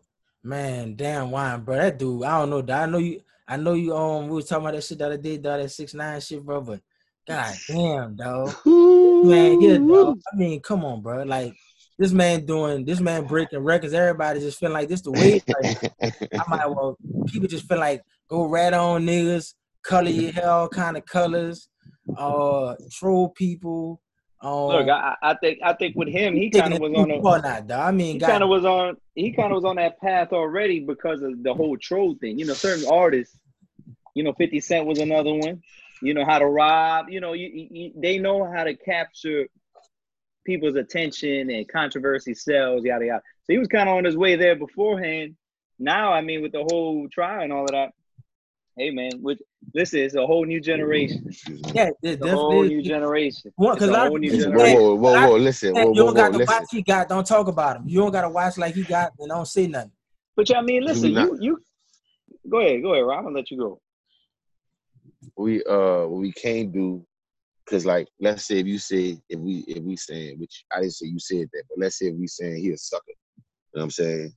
[0.43, 1.75] Man, damn wine, bro.
[1.75, 2.62] That dude, I don't know.
[2.62, 2.82] dawg.
[2.82, 3.21] I know you.
[3.47, 3.95] I know you.
[3.95, 5.62] Um, we was talking about that shit that I did, dog.
[5.62, 6.62] That six nine shit, bro.
[6.62, 6.82] But
[7.27, 8.56] god damn, dog.
[8.65, 10.19] Man, yeah, dog.
[10.32, 11.23] I mean, come on, bro.
[11.23, 11.56] Like
[11.98, 13.94] this man doing, this man breaking records.
[13.94, 15.42] Everybody just feeling like this the way.
[15.62, 16.98] Like, I might well.
[17.28, 21.70] People just feel like go rat on niggas, color your hair all kind of colors,
[22.18, 24.02] uh, troll people.
[24.40, 27.18] Um, Look, I, I think I think with him, he kind of was on a
[27.20, 27.72] Well, not.
[27.72, 30.80] I mean, he kind of was on he kind of was on that path already
[30.80, 32.38] because of the whole troll thing.
[32.38, 33.36] You know, certain artists,
[34.14, 35.64] you know, Fifty Cent was another one.
[36.04, 37.10] You know how to rob.
[37.10, 39.48] You know, you, you- they know how to capture
[40.48, 43.22] people's attention and controversy sells, yada yada.
[43.44, 45.36] So he was kind of on his way there beforehand.
[45.78, 47.90] Now, I mean, with the whole trial and all of that,
[48.78, 49.40] hey man, with
[49.76, 51.24] listen, it's a whole new generation.
[51.28, 51.72] Excuse me.
[51.76, 53.52] yeah, it It's a whole new generation.
[53.58, 54.78] One, It's cause a a whole new people Listen, say, generation.
[54.80, 56.56] whoa, whoa, whoa, whoa, listen, "Man, whoa, you don't got to listen.
[56.56, 57.10] watch he got.
[57.10, 57.84] Don't talk about him.
[57.88, 59.92] You don't got to watch like he got, and don't say nothing.
[60.38, 61.60] But I mean, listen, you you
[62.50, 63.18] go ahead, go ahead, Rob.
[63.20, 63.82] I'm gonna let you go.
[65.38, 67.06] we uh, we can't do,
[67.69, 70.93] cause like, let's say if you say if we if we saying, which I didn't
[70.93, 73.13] say you said that, but let's say if we saying he a sucker, you
[73.75, 74.34] know what I'm saying?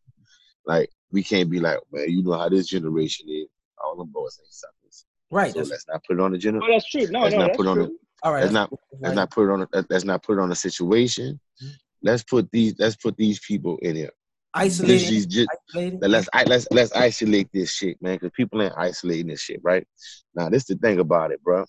[0.66, 3.46] Like, we can't be like, man, you know how this generation is.
[3.82, 5.06] All them boys ain't suckers.
[5.30, 5.52] Right.
[5.52, 6.60] So That's let's not put it on the gener.
[6.62, 7.06] Oh, that's true.
[7.10, 7.96] No, Let's no, not that's put on true.
[8.22, 8.42] all right.
[8.42, 8.80] Let's not cool.
[9.00, 11.40] let's not put it on a let's not put it on a situation.
[11.62, 11.70] Mhm.
[12.02, 14.10] Let's put these let's put these people in here.
[14.54, 15.30] This isolated.
[15.30, 16.00] just Isolated.
[16.02, 19.86] let's let's let's isolate this shit, man, because people ain't isolating this shit, right?
[20.34, 21.64] Now, this the thing about it, bro.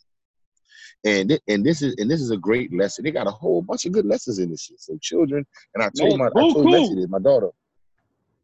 [1.05, 3.03] And thi- and this is and this is a great lesson.
[3.03, 4.79] They got a whole bunch of good lessons in this shit.
[4.79, 6.95] So children, and I told Man, my I told cool.
[6.95, 7.49] this, my daughter.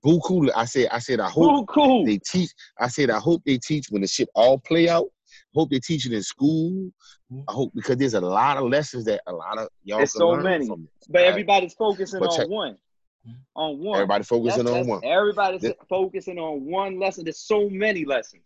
[0.04, 0.50] Cool.
[0.56, 1.68] I said I said I hope
[2.06, 2.52] they teach.
[2.80, 5.08] I said I hope they teach when the shit all play out.
[5.54, 6.90] Hope they teach it in school.
[7.50, 10.30] I hope because there's a lot of lessons that a lot of y'all There's so
[10.30, 10.68] learn many.
[10.68, 11.08] from this.
[11.10, 12.78] But everybody's focusing But on check- one.
[13.56, 13.96] On one.
[13.98, 15.02] Everybody That's, focusing on that's one.
[15.04, 17.26] everybody's This- focusing on one lesson.
[17.26, 18.44] There's so many lessons.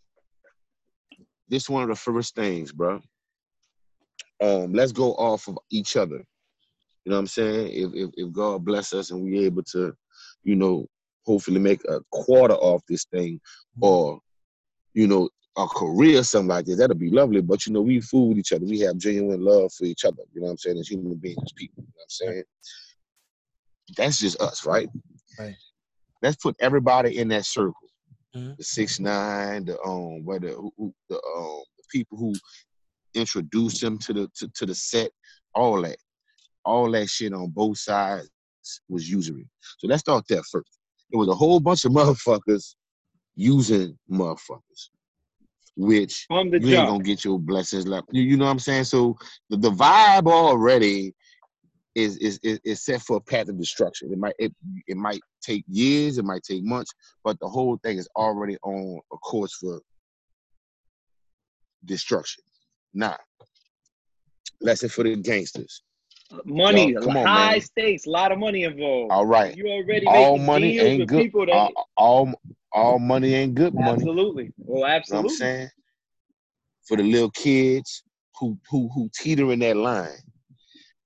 [1.47, 3.01] this one of the first things, bro.
[4.41, 6.23] Um, let's go off of each other.
[7.05, 7.69] You know what I'm saying?
[7.73, 9.93] If if, if God bless us and we able to,
[10.43, 10.87] you know,
[11.25, 13.39] hopefully make a quarter off this thing,
[13.81, 14.19] or
[14.93, 17.41] you know, a career, something like this, that'll be lovely.
[17.41, 18.65] But you know, we fool with each other.
[18.65, 20.23] We have genuine love for each other.
[20.33, 20.77] You know what I'm saying?
[20.79, 21.83] As human beings, as people.
[21.83, 22.43] You know what I'm saying?
[23.97, 24.89] That's just us, right?
[25.39, 25.55] Right.
[26.21, 27.75] Let's put everybody in that circle.
[28.35, 28.57] Mhm.
[28.57, 32.33] The six nine, the um, whether who, who- the um, the people who
[33.13, 35.11] introduced them to the to, to the set,
[35.53, 35.97] all that,
[36.65, 38.29] all that shit on both sides
[38.89, 39.47] was usury.
[39.79, 40.79] So let's start there first.
[41.11, 42.75] It was a whole bunch of motherfuckers
[43.35, 44.89] using motherfuckers,
[45.75, 48.07] which you ain't gonna get your blessings left.
[48.11, 48.85] You, you know what I'm saying?
[48.85, 49.15] So
[49.49, 51.13] the, the vibe already
[51.95, 54.11] is, is is is set for a path of destruction.
[54.11, 54.53] It might it,
[54.87, 56.93] it might take years, it might take months,
[57.23, 59.81] but the whole thing is already on a course for
[61.85, 62.43] destruction.
[62.93, 63.17] Now,
[64.61, 65.81] lesson for the gangsters.
[66.31, 67.61] Uh, money, Yo, come on, high man.
[67.61, 69.11] stakes, a lot of money involved.
[69.11, 71.21] All right, You already all money ain't good.
[71.23, 72.33] people that All, all
[72.73, 73.91] all money ain't good money.
[73.91, 74.53] absolutely.
[74.57, 75.69] Well, You know what I'm saying?
[76.87, 78.03] For the little kids
[78.39, 80.17] who who who teeter in that line.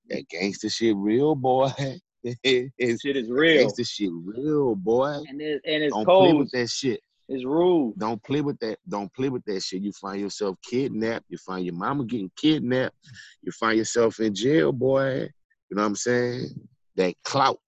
[0.08, 1.70] That gangster shit real, boy.
[2.22, 3.62] it's Shit is real.
[3.62, 5.18] gangster shit real, boy.
[5.28, 6.48] And it, and it's Don't play with cold.
[6.52, 7.00] that shit.
[7.28, 7.94] It's rude.
[7.98, 8.78] Don't play with that.
[8.88, 9.82] Don't play with that shit.
[9.82, 11.24] You find yourself kidnapped.
[11.28, 12.94] You find your mama getting kidnapped.
[13.42, 15.28] You find yourself in jail, boy.
[15.68, 16.68] You know what I'm saying?
[16.94, 17.58] That clout.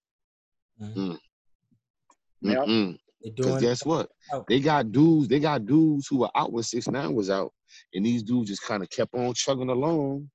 [0.81, 1.17] Mhm.
[2.43, 2.51] Mm.
[2.51, 2.67] Yep.
[3.21, 4.09] Because guess what?
[4.47, 7.51] They got dudes, they got dudes who were out when six nine was out,
[7.93, 10.29] and these dudes just kind of kept on chugging along.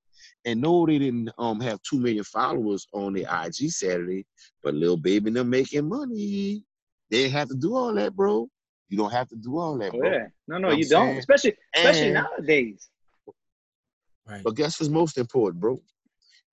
[0.45, 4.27] And no, they didn't um have two million followers on their IG Saturday,
[4.63, 6.63] but little baby and them making money.
[7.11, 8.49] They didn't have to do all that, bro.
[8.88, 10.11] You don't have to do all that, bro.
[10.11, 10.27] yeah.
[10.47, 11.07] No, no, Know you don't.
[11.09, 11.18] saying?
[11.18, 12.88] Especially especially And- nowadays.
[14.29, 14.42] right.
[14.44, 15.81] But guess what's most important, bro?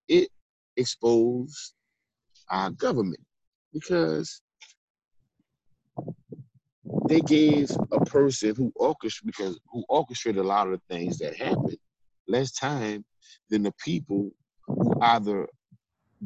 [0.08, 0.30] It
[0.78, 1.74] exposed
[2.50, 3.20] our government
[3.74, 4.42] because
[7.08, 11.36] they gave a person who orchestrated because who orchestrated a lot of the things that
[11.38, 11.78] happened
[12.28, 13.06] less time
[13.50, 14.32] than the people
[14.68, 15.48] who either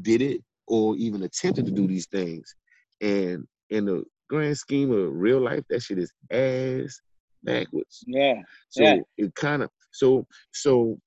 [0.01, 2.55] did it or even attempted to do these things.
[3.01, 6.99] And in the grand scheme of real life, that shit is ass
[7.43, 8.03] backwards.
[8.07, 8.41] Yeah.
[8.69, 8.97] So Yeah.
[9.17, 10.99] it kind of so so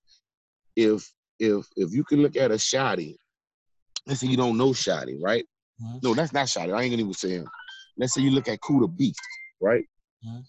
[0.77, 3.17] if if if you can look at a Shotti,
[4.07, 5.45] let's say you don't know Shotti, right?
[5.81, 6.03] Mhm.
[6.03, 6.75] No, that's not Shotti.
[6.75, 7.49] I ain't gonna even say him.
[7.97, 9.13] Let's say you look at Kooda B,
[9.61, 9.85] right?
[10.25, 10.45] Mhm.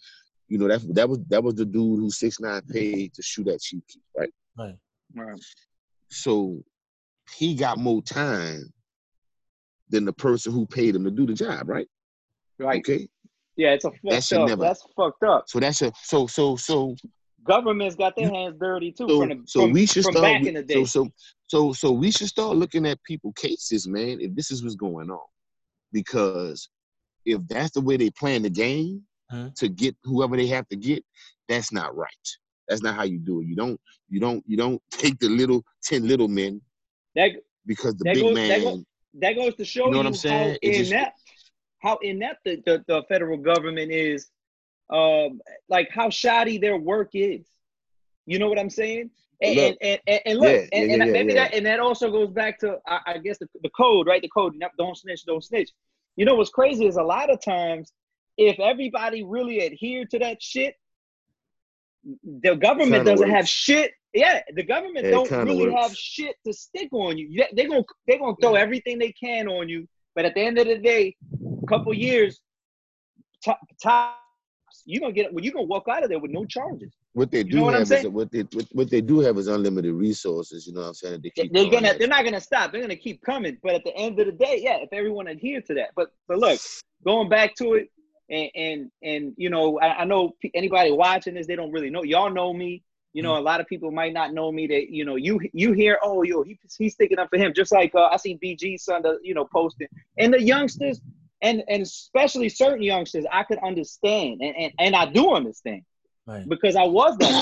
[0.47, 3.47] You know that that was that was the dude who six nine paid to shoot
[3.47, 4.34] at Chief Keef, right?
[4.58, 4.75] Right.
[5.15, 5.39] Right.
[6.10, 6.63] So
[7.38, 8.73] he got more time
[9.89, 11.88] than the person who paid him to do the job, right?
[12.60, 12.80] Right.
[12.80, 13.08] Okay.
[13.56, 14.50] Yeah, it's a fucked should up.
[14.50, 15.45] never- That's fucked up.
[15.48, 16.95] So that's a so so so
[17.43, 19.08] Government's got their hands dirty too.
[19.10, 20.86] so, from the, so from, we should from start back we- in the so day.
[20.86, 21.10] so
[21.48, 24.19] so so we should start looking at people cases, man.
[24.22, 25.19] If this is what's going on,
[25.91, 26.69] because
[27.26, 29.54] if that's the way they playing the game Mhm.
[29.56, 31.04] to get whoever they have to get,
[31.48, 32.28] that's not right.
[32.67, 33.48] That's not how you do it.
[33.48, 36.62] You don't you don't you don't take the little ten little men
[37.15, 37.32] that
[37.65, 38.50] because the That big goes- man.
[38.50, 38.84] that goes-
[39.15, 40.50] that goes to show You you, know what I'm saying?
[40.52, 41.19] how It just- inept,
[41.79, 44.29] how inept the, the, the federal government is,
[44.89, 47.45] um, like how shoddy their work is.
[48.25, 49.11] You know what I'm saying?
[49.41, 49.77] And Look.
[49.81, 52.29] and, and, and look, Yeah, and, yeah, and yeah, maybe that and that also goes
[52.29, 54.21] back to I, I guess the, the code, right?
[54.21, 55.71] The code, don't snitch, don't snitch.
[56.17, 57.93] You know what's crazy is a lot of times
[58.37, 60.75] if everybody really adhered to that shit,
[62.23, 63.91] the government doesn't have shit.
[64.13, 65.81] Yeah, the government it don't really works.
[65.81, 67.45] have shit to stick on you.
[67.53, 70.67] They're gonna they're gonna throw everything they can on you, but at the end of
[70.67, 71.15] the day,
[71.69, 72.41] couple years,
[73.43, 74.15] top, tops,
[74.86, 76.93] you gonna get well, you're gonna walk out of there with no charges.
[77.13, 78.13] what they You do know what I'm have is saying?
[78.13, 80.67] what they what, what they do have is unlimited resources.
[80.67, 81.21] You know what I'm saying?
[81.23, 82.71] They They're gonna they're not gonna stop.
[82.71, 83.58] They're gonna keep coming.
[83.63, 85.89] But at the end of the day, yeah, if everyone adhere to that.
[85.95, 86.60] But but look,
[87.03, 87.89] going back to it,
[88.29, 92.03] and and and you know, I, I know anybody watching this, they don't really know.
[92.03, 92.84] Y'all know me.
[93.13, 94.67] You know, a lot of people might not know me.
[94.67, 97.53] That you know, you you hear, oh, yo, he, he's sticking up for him.
[97.55, 99.88] Just like uh, I see BG son, you know, posting,
[100.19, 101.01] and the youngsters,
[101.41, 105.84] and and especially certain youngsters, I could understand, and and, and I do understand
[106.28, 106.47] Right.
[106.47, 107.34] because I was that.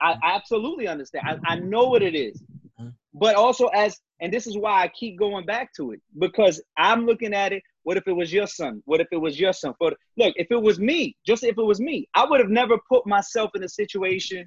[0.00, 1.24] I I absolutely understand.
[1.26, 2.40] I, I know what it is.
[2.80, 2.92] Mhm.
[3.14, 7.06] But also as and this is why I keep going back to it because I'm
[7.06, 7.62] looking at it.
[7.82, 8.82] What if it was your son?
[8.84, 9.74] What if it was your son?
[9.80, 12.76] But look, if it was me, just if it was me, I would have never
[12.88, 14.46] put myself in a situation.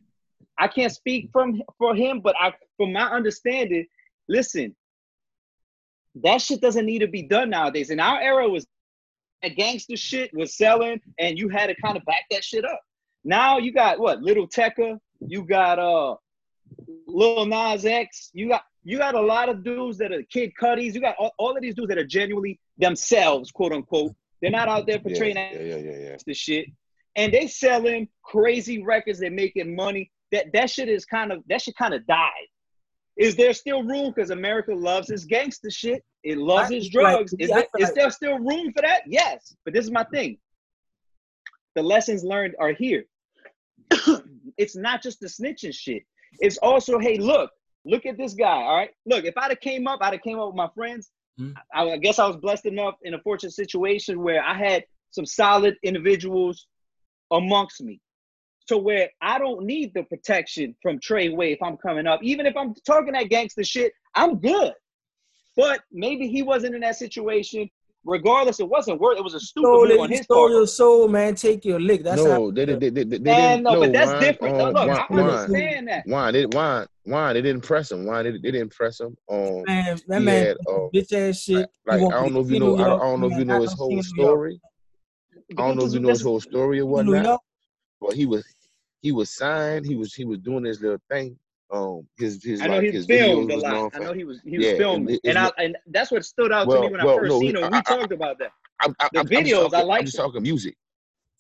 [0.60, 3.86] I can't speak from for him, but I from my understanding,
[4.30, 4.76] listen,
[6.16, 7.90] that shit doesn't need to be done nowadays.
[7.90, 8.66] In our era was
[9.42, 12.82] that gangster shit was selling and you had to kind of back that shit up.
[13.24, 14.22] Now you got what?
[14.22, 16.16] Little Tecca, you got uh
[17.08, 20.94] Lil Nas X, you got you got a lot of dudes that are Kid Cudis,
[20.94, 24.14] you got all, all of these dudes that are genuinely themselves, quote unquote.
[24.42, 26.18] They're not out there Yeah, portraying yeah, yeah, yeah, yeah.
[26.26, 26.66] the shit.
[27.16, 30.12] And they selling crazy records, they're making money.
[30.32, 32.48] That that shit is kind of that shit kind of died.
[33.22, 34.12] Is there still room?
[34.14, 36.04] Because America loves its gangster shit.
[36.24, 37.34] It loves I its feel like- drugs.
[37.40, 39.02] is yeah, there, feel is there still room for that?
[39.08, 39.56] Yes.
[39.64, 40.38] But this is my thing.
[41.76, 43.06] The lessons learned are here.
[44.58, 46.04] it's not just the snitching shit.
[46.40, 47.52] It's also, hey, look,
[47.86, 48.48] look at this guy.
[48.64, 48.90] All right.
[49.06, 51.12] Look, if I'd have came up, I'd have came up with my friends.
[51.40, 51.54] Mhm.
[51.74, 55.26] I, I guess I was blessed enough in a fortunate situation where I had some
[55.26, 56.68] solid individuals
[57.32, 58.00] amongst me.
[58.72, 62.22] So where I don't need the protection from Treyway if I'm coming up.
[62.24, 64.72] Even if I'm talking that gangster shit, I'm good.
[65.58, 67.70] But maybe he wasn't in that situation.
[68.06, 69.18] Regardless, it wasn't worth.
[69.18, 70.52] It was a stupid Stole, move it, on his stole part.
[70.52, 71.36] your soul, man.
[71.36, 72.02] Take your lick.
[72.06, 72.38] That's how.
[72.38, 73.64] no, they, did- they, they, they, they And didn't.
[73.64, 74.58] no, but that's why, different.
[74.58, 76.04] No, um, look, why, I why, understand that.
[76.06, 78.06] why, they, why, why they didn't press him?
[78.06, 79.18] Why they, they didn't press him?
[79.30, 81.70] Um, Man, that man, had, uh, bitch ass shit.
[81.86, 82.78] like He I don't know if you know.
[82.78, 84.32] I don't, I don't know if you know his whole see New York.
[84.32, 84.62] story.
[85.58, 87.42] I don't know if you know his whole story or New whatnot.
[88.02, 88.44] But he was
[89.02, 89.86] he was signed.
[89.86, 91.38] He was he was doing his little thing.
[91.72, 93.92] Um, his his I know like he's his filmed a was lot.
[93.96, 96.70] I know he was he was Yeah, filming, and I and that's what stood out
[96.70, 97.70] to me when I first no, seen he- him.
[97.70, 98.52] We I- I- talked about that.
[98.82, 100.76] I'm, I, The I'm, I'm just videos, I talking, I'm just talking music.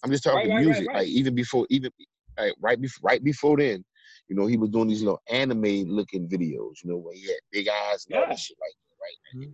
[0.03, 0.87] I'm just talking right, right, music.
[0.87, 0.97] right.
[0.97, 1.91] Like even before, even
[2.37, 3.83] like right before, right before then,
[4.29, 6.83] you know, he was doing these little anime looking videos.
[6.83, 8.29] You know, where he had big eyes and all Yeah.
[8.29, 9.47] that shit like that, right?
[9.47, 9.53] Mhm.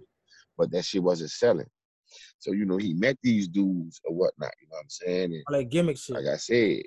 [0.57, 1.67] But that shit wasn't selling.
[2.39, 4.51] So you know, he met these dudes or whatnot.
[4.61, 5.33] You know what I'm saying?
[5.33, 6.15] And all that gimmick shit.
[6.15, 6.83] like I said,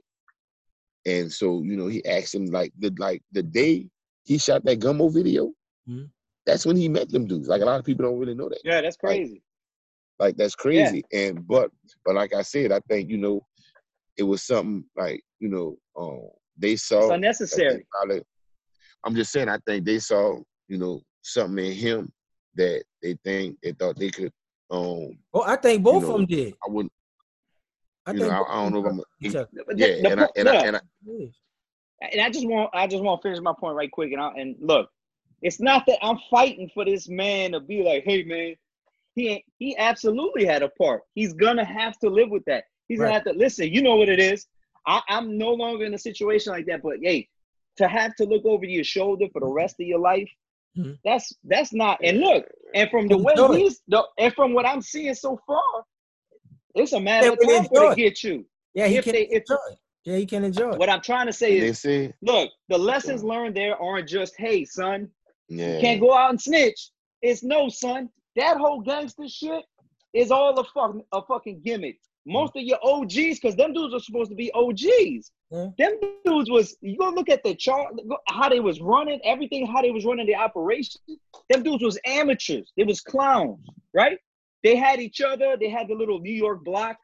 [1.07, 3.89] and so you know, he asked him like the like the day
[4.25, 5.53] he shot that Gummo video.
[5.89, 6.11] Mhm.
[6.47, 7.49] That's when he met them dudes.
[7.49, 8.61] Like a lot of people don't really know that.
[8.65, 9.43] Yeah, that's crazy.
[10.19, 11.03] Like that's crazy.
[11.13, 11.71] And but
[12.05, 13.47] but like I said, I think you know,
[14.17, 16.21] it was something like you know, um,
[16.59, 17.05] they saw.
[17.05, 17.87] It's unnecessary.
[17.91, 18.23] probably-
[19.05, 22.13] I'm just saying, I think they saw you know something in him
[22.57, 24.33] that they think they thought they could.
[24.71, 26.55] Um, Oh, I think both know, of them did.
[26.67, 26.93] I wouldn't.
[28.11, 28.96] I You think know, I, I don't know if I'm.
[28.99, 29.49] them each other.
[29.66, 30.81] But the- Yeah, the and I po- and I, and I
[32.12, 34.12] and I just want I just want to finish my point right quick.
[34.12, 34.90] And I, and look,
[35.42, 38.55] it's not that I'm fighting for this man to be like, hey man,
[39.14, 41.03] he he absolutely had a part.
[41.14, 42.64] He's gonna have to live with that.
[42.88, 43.68] He's gonna have to listen.
[43.68, 44.46] You know what it is.
[44.87, 46.83] I, I'm no longer in a situation like that.
[46.83, 47.29] But hey,
[47.77, 50.29] to have to look over your shoulder for the rest of your life,
[50.77, 50.99] Mhm.
[51.05, 51.99] that's that's not.
[52.03, 55.85] And look, and from the way he's the, and from what I'm seeing so far,
[56.74, 58.44] it's a matter of but time for to get you.
[58.74, 59.78] Yeah, he If can they- if- enjoy it.
[60.04, 60.76] Yeah, he can enjoy.
[60.76, 64.64] What I'm trying to say and is, look, the lessons learned there aren't just, hey,
[64.64, 65.11] son,
[65.48, 66.88] yeah, you can't go out and snitch.
[67.20, 68.09] It's no, son.
[68.37, 69.62] That whole gangster shit
[70.14, 71.98] is all a fucking a fucking gimmick.
[72.26, 75.33] most of your OGs, because them dudes are supposed to be OGs.
[75.50, 75.68] Yeah.
[75.78, 75.92] Them
[76.24, 77.94] dudes was you go look at the chart,
[78.28, 81.00] how they was running, everything, how they was running the operation.
[81.50, 82.72] Them dudes was amateurs.
[82.76, 84.18] They was clowns, right?
[84.62, 85.57] They had each other.
[85.59, 86.96] They had the little New York block,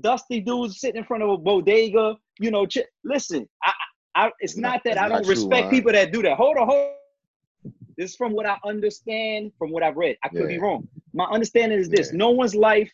[0.00, 2.16] dusty dudes sitting in front of a bodega.
[2.38, 3.72] You know, ch- listen, I,
[4.14, 6.36] I, it's not that I don't respect people that do that.
[6.36, 6.86] Hold on, hold.
[6.86, 7.72] on.
[7.96, 10.16] This is from what I understand, from what I've read.
[10.22, 10.86] I could be wrong.
[11.14, 12.18] My understanding is this: Yeah.
[12.18, 12.90] no one's life,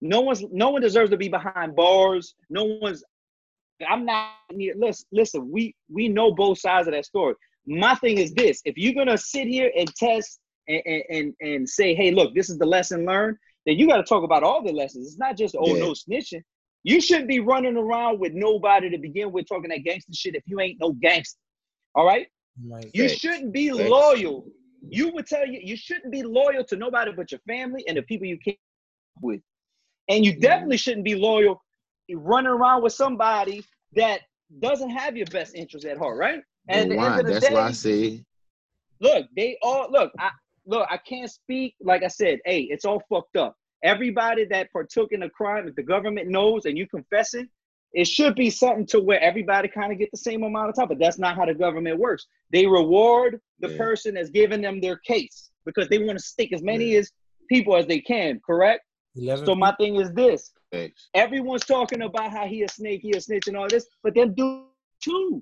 [0.00, 2.34] no one's, no one deserves to be behind bars.
[2.48, 3.02] No one's.
[3.88, 4.30] I'm not.
[4.52, 5.50] Listen, listen.
[5.50, 7.34] We we know both sides of that story.
[7.66, 11.94] My thing is this: if you're gonna sit here and test and and and, say,
[11.94, 14.72] hey, look, this is the lesson learned, then you got to talk about all the
[14.72, 15.06] lessons.
[15.06, 15.80] It's not just oh Yeah.
[15.80, 16.42] no snitching.
[16.82, 20.42] You shouldn't be running around with nobody to begin with talking that gangster shit if
[20.46, 21.40] you ain't no gangster.
[21.94, 22.26] All right?
[22.66, 24.46] Like, You shouldn't be loyal.
[24.86, 28.02] You would tell you you shouldn't be loyal to nobody but your family and the
[28.02, 28.56] people you came
[29.22, 29.40] with.
[30.08, 30.40] And you Mhm.
[30.40, 31.62] definitely shouldn't be loyal
[32.10, 34.20] running around with somebody that
[34.60, 36.42] doesn't have your best interest at heart, right?
[36.68, 37.06] And at And the why?
[37.06, 38.24] end of the That's day, why I say
[39.00, 40.30] look, they all look, I
[40.66, 41.74] look, I can't speak.
[41.80, 43.56] Like I said, hey, it's all fucked up.
[43.82, 47.48] Everybody that partook in a crime, if the government knows and you confessing,
[47.92, 50.74] it it should be something to where everybody kind of get the same amount of
[50.74, 50.88] time.
[50.88, 52.26] But that's not how the government works.
[52.50, 53.76] They reward the Yeah.
[53.76, 57.00] person that's giving them their case because they want to stick as many Yeah.
[57.00, 57.12] as
[57.48, 58.40] people as they can.
[58.44, 58.84] Correct.
[59.16, 61.08] 11 So my thing is this: facts.
[61.14, 64.34] everyone's talking about how he a snake, he a snitch, and all this, but them
[64.34, 64.66] do
[65.00, 65.40] too.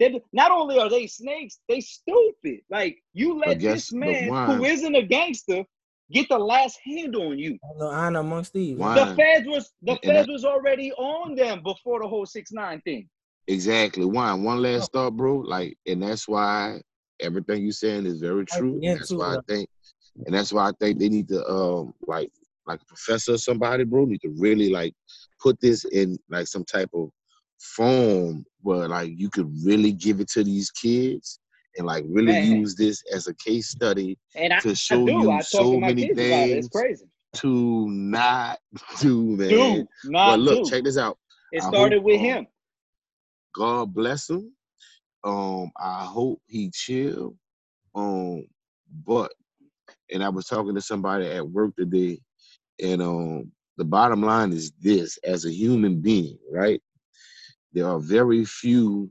[0.00, 2.60] They not only are they snakes, they stupid.
[2.70, 5.64] Like you let guess- this man who isn't a gangster
[6.10, 7.58] get the last hand on you.
[7.76, 8.78] no honor amongst thieves.
[8.78, 8.94] Why?
[8.94, 12.52] The feds was the And feds that- was already on them before the whole six
[12.52, 13.08] nine thing.
[13.46, 14.04] Exactly.
[14.04, 14.42] One.
[14.42, 15.36] One last thought, bro.
[15.38, 16.80] Like, and that's why
[17.20, 18.80] everything you're saying is very true.
[18.80, 19.68] get That's to why I think,
[20.26, 22.30] and that's why I think they need to, um, like,
[22.66, 24.94] like a professor or somebody, bro, need to really like
[25.40, 27.10] put this in like some type of
[27.60, 31.40] form where like you could really give it to these kids
[31.76, 32.56] and like really Man.
[32.56, 35.20] use this as a case study And to I show do.
[35.20, 36.58] you I so many kids it.
[36.58, 37.02] It's things
[37.36, 38.58] to not
[39.00, 39.48] do, man.
[39.48, 40.70] Do not but look, do.
[40.70, 41.18] check this out.
[41.52, 42.46] it I started hope, with um, him.
[43.54, 44.52] God bless him.
[45.24, 47.34] Um, I hope he chill.
[47.94, 48.46] Um,
[49.06, 49.32] but
[50.12, 52.20] and I was talking to somebody at work today,
[52.82, 56.80] and um, the bottom line is this: as a human being, right?
[57.74, 59.10] There are very few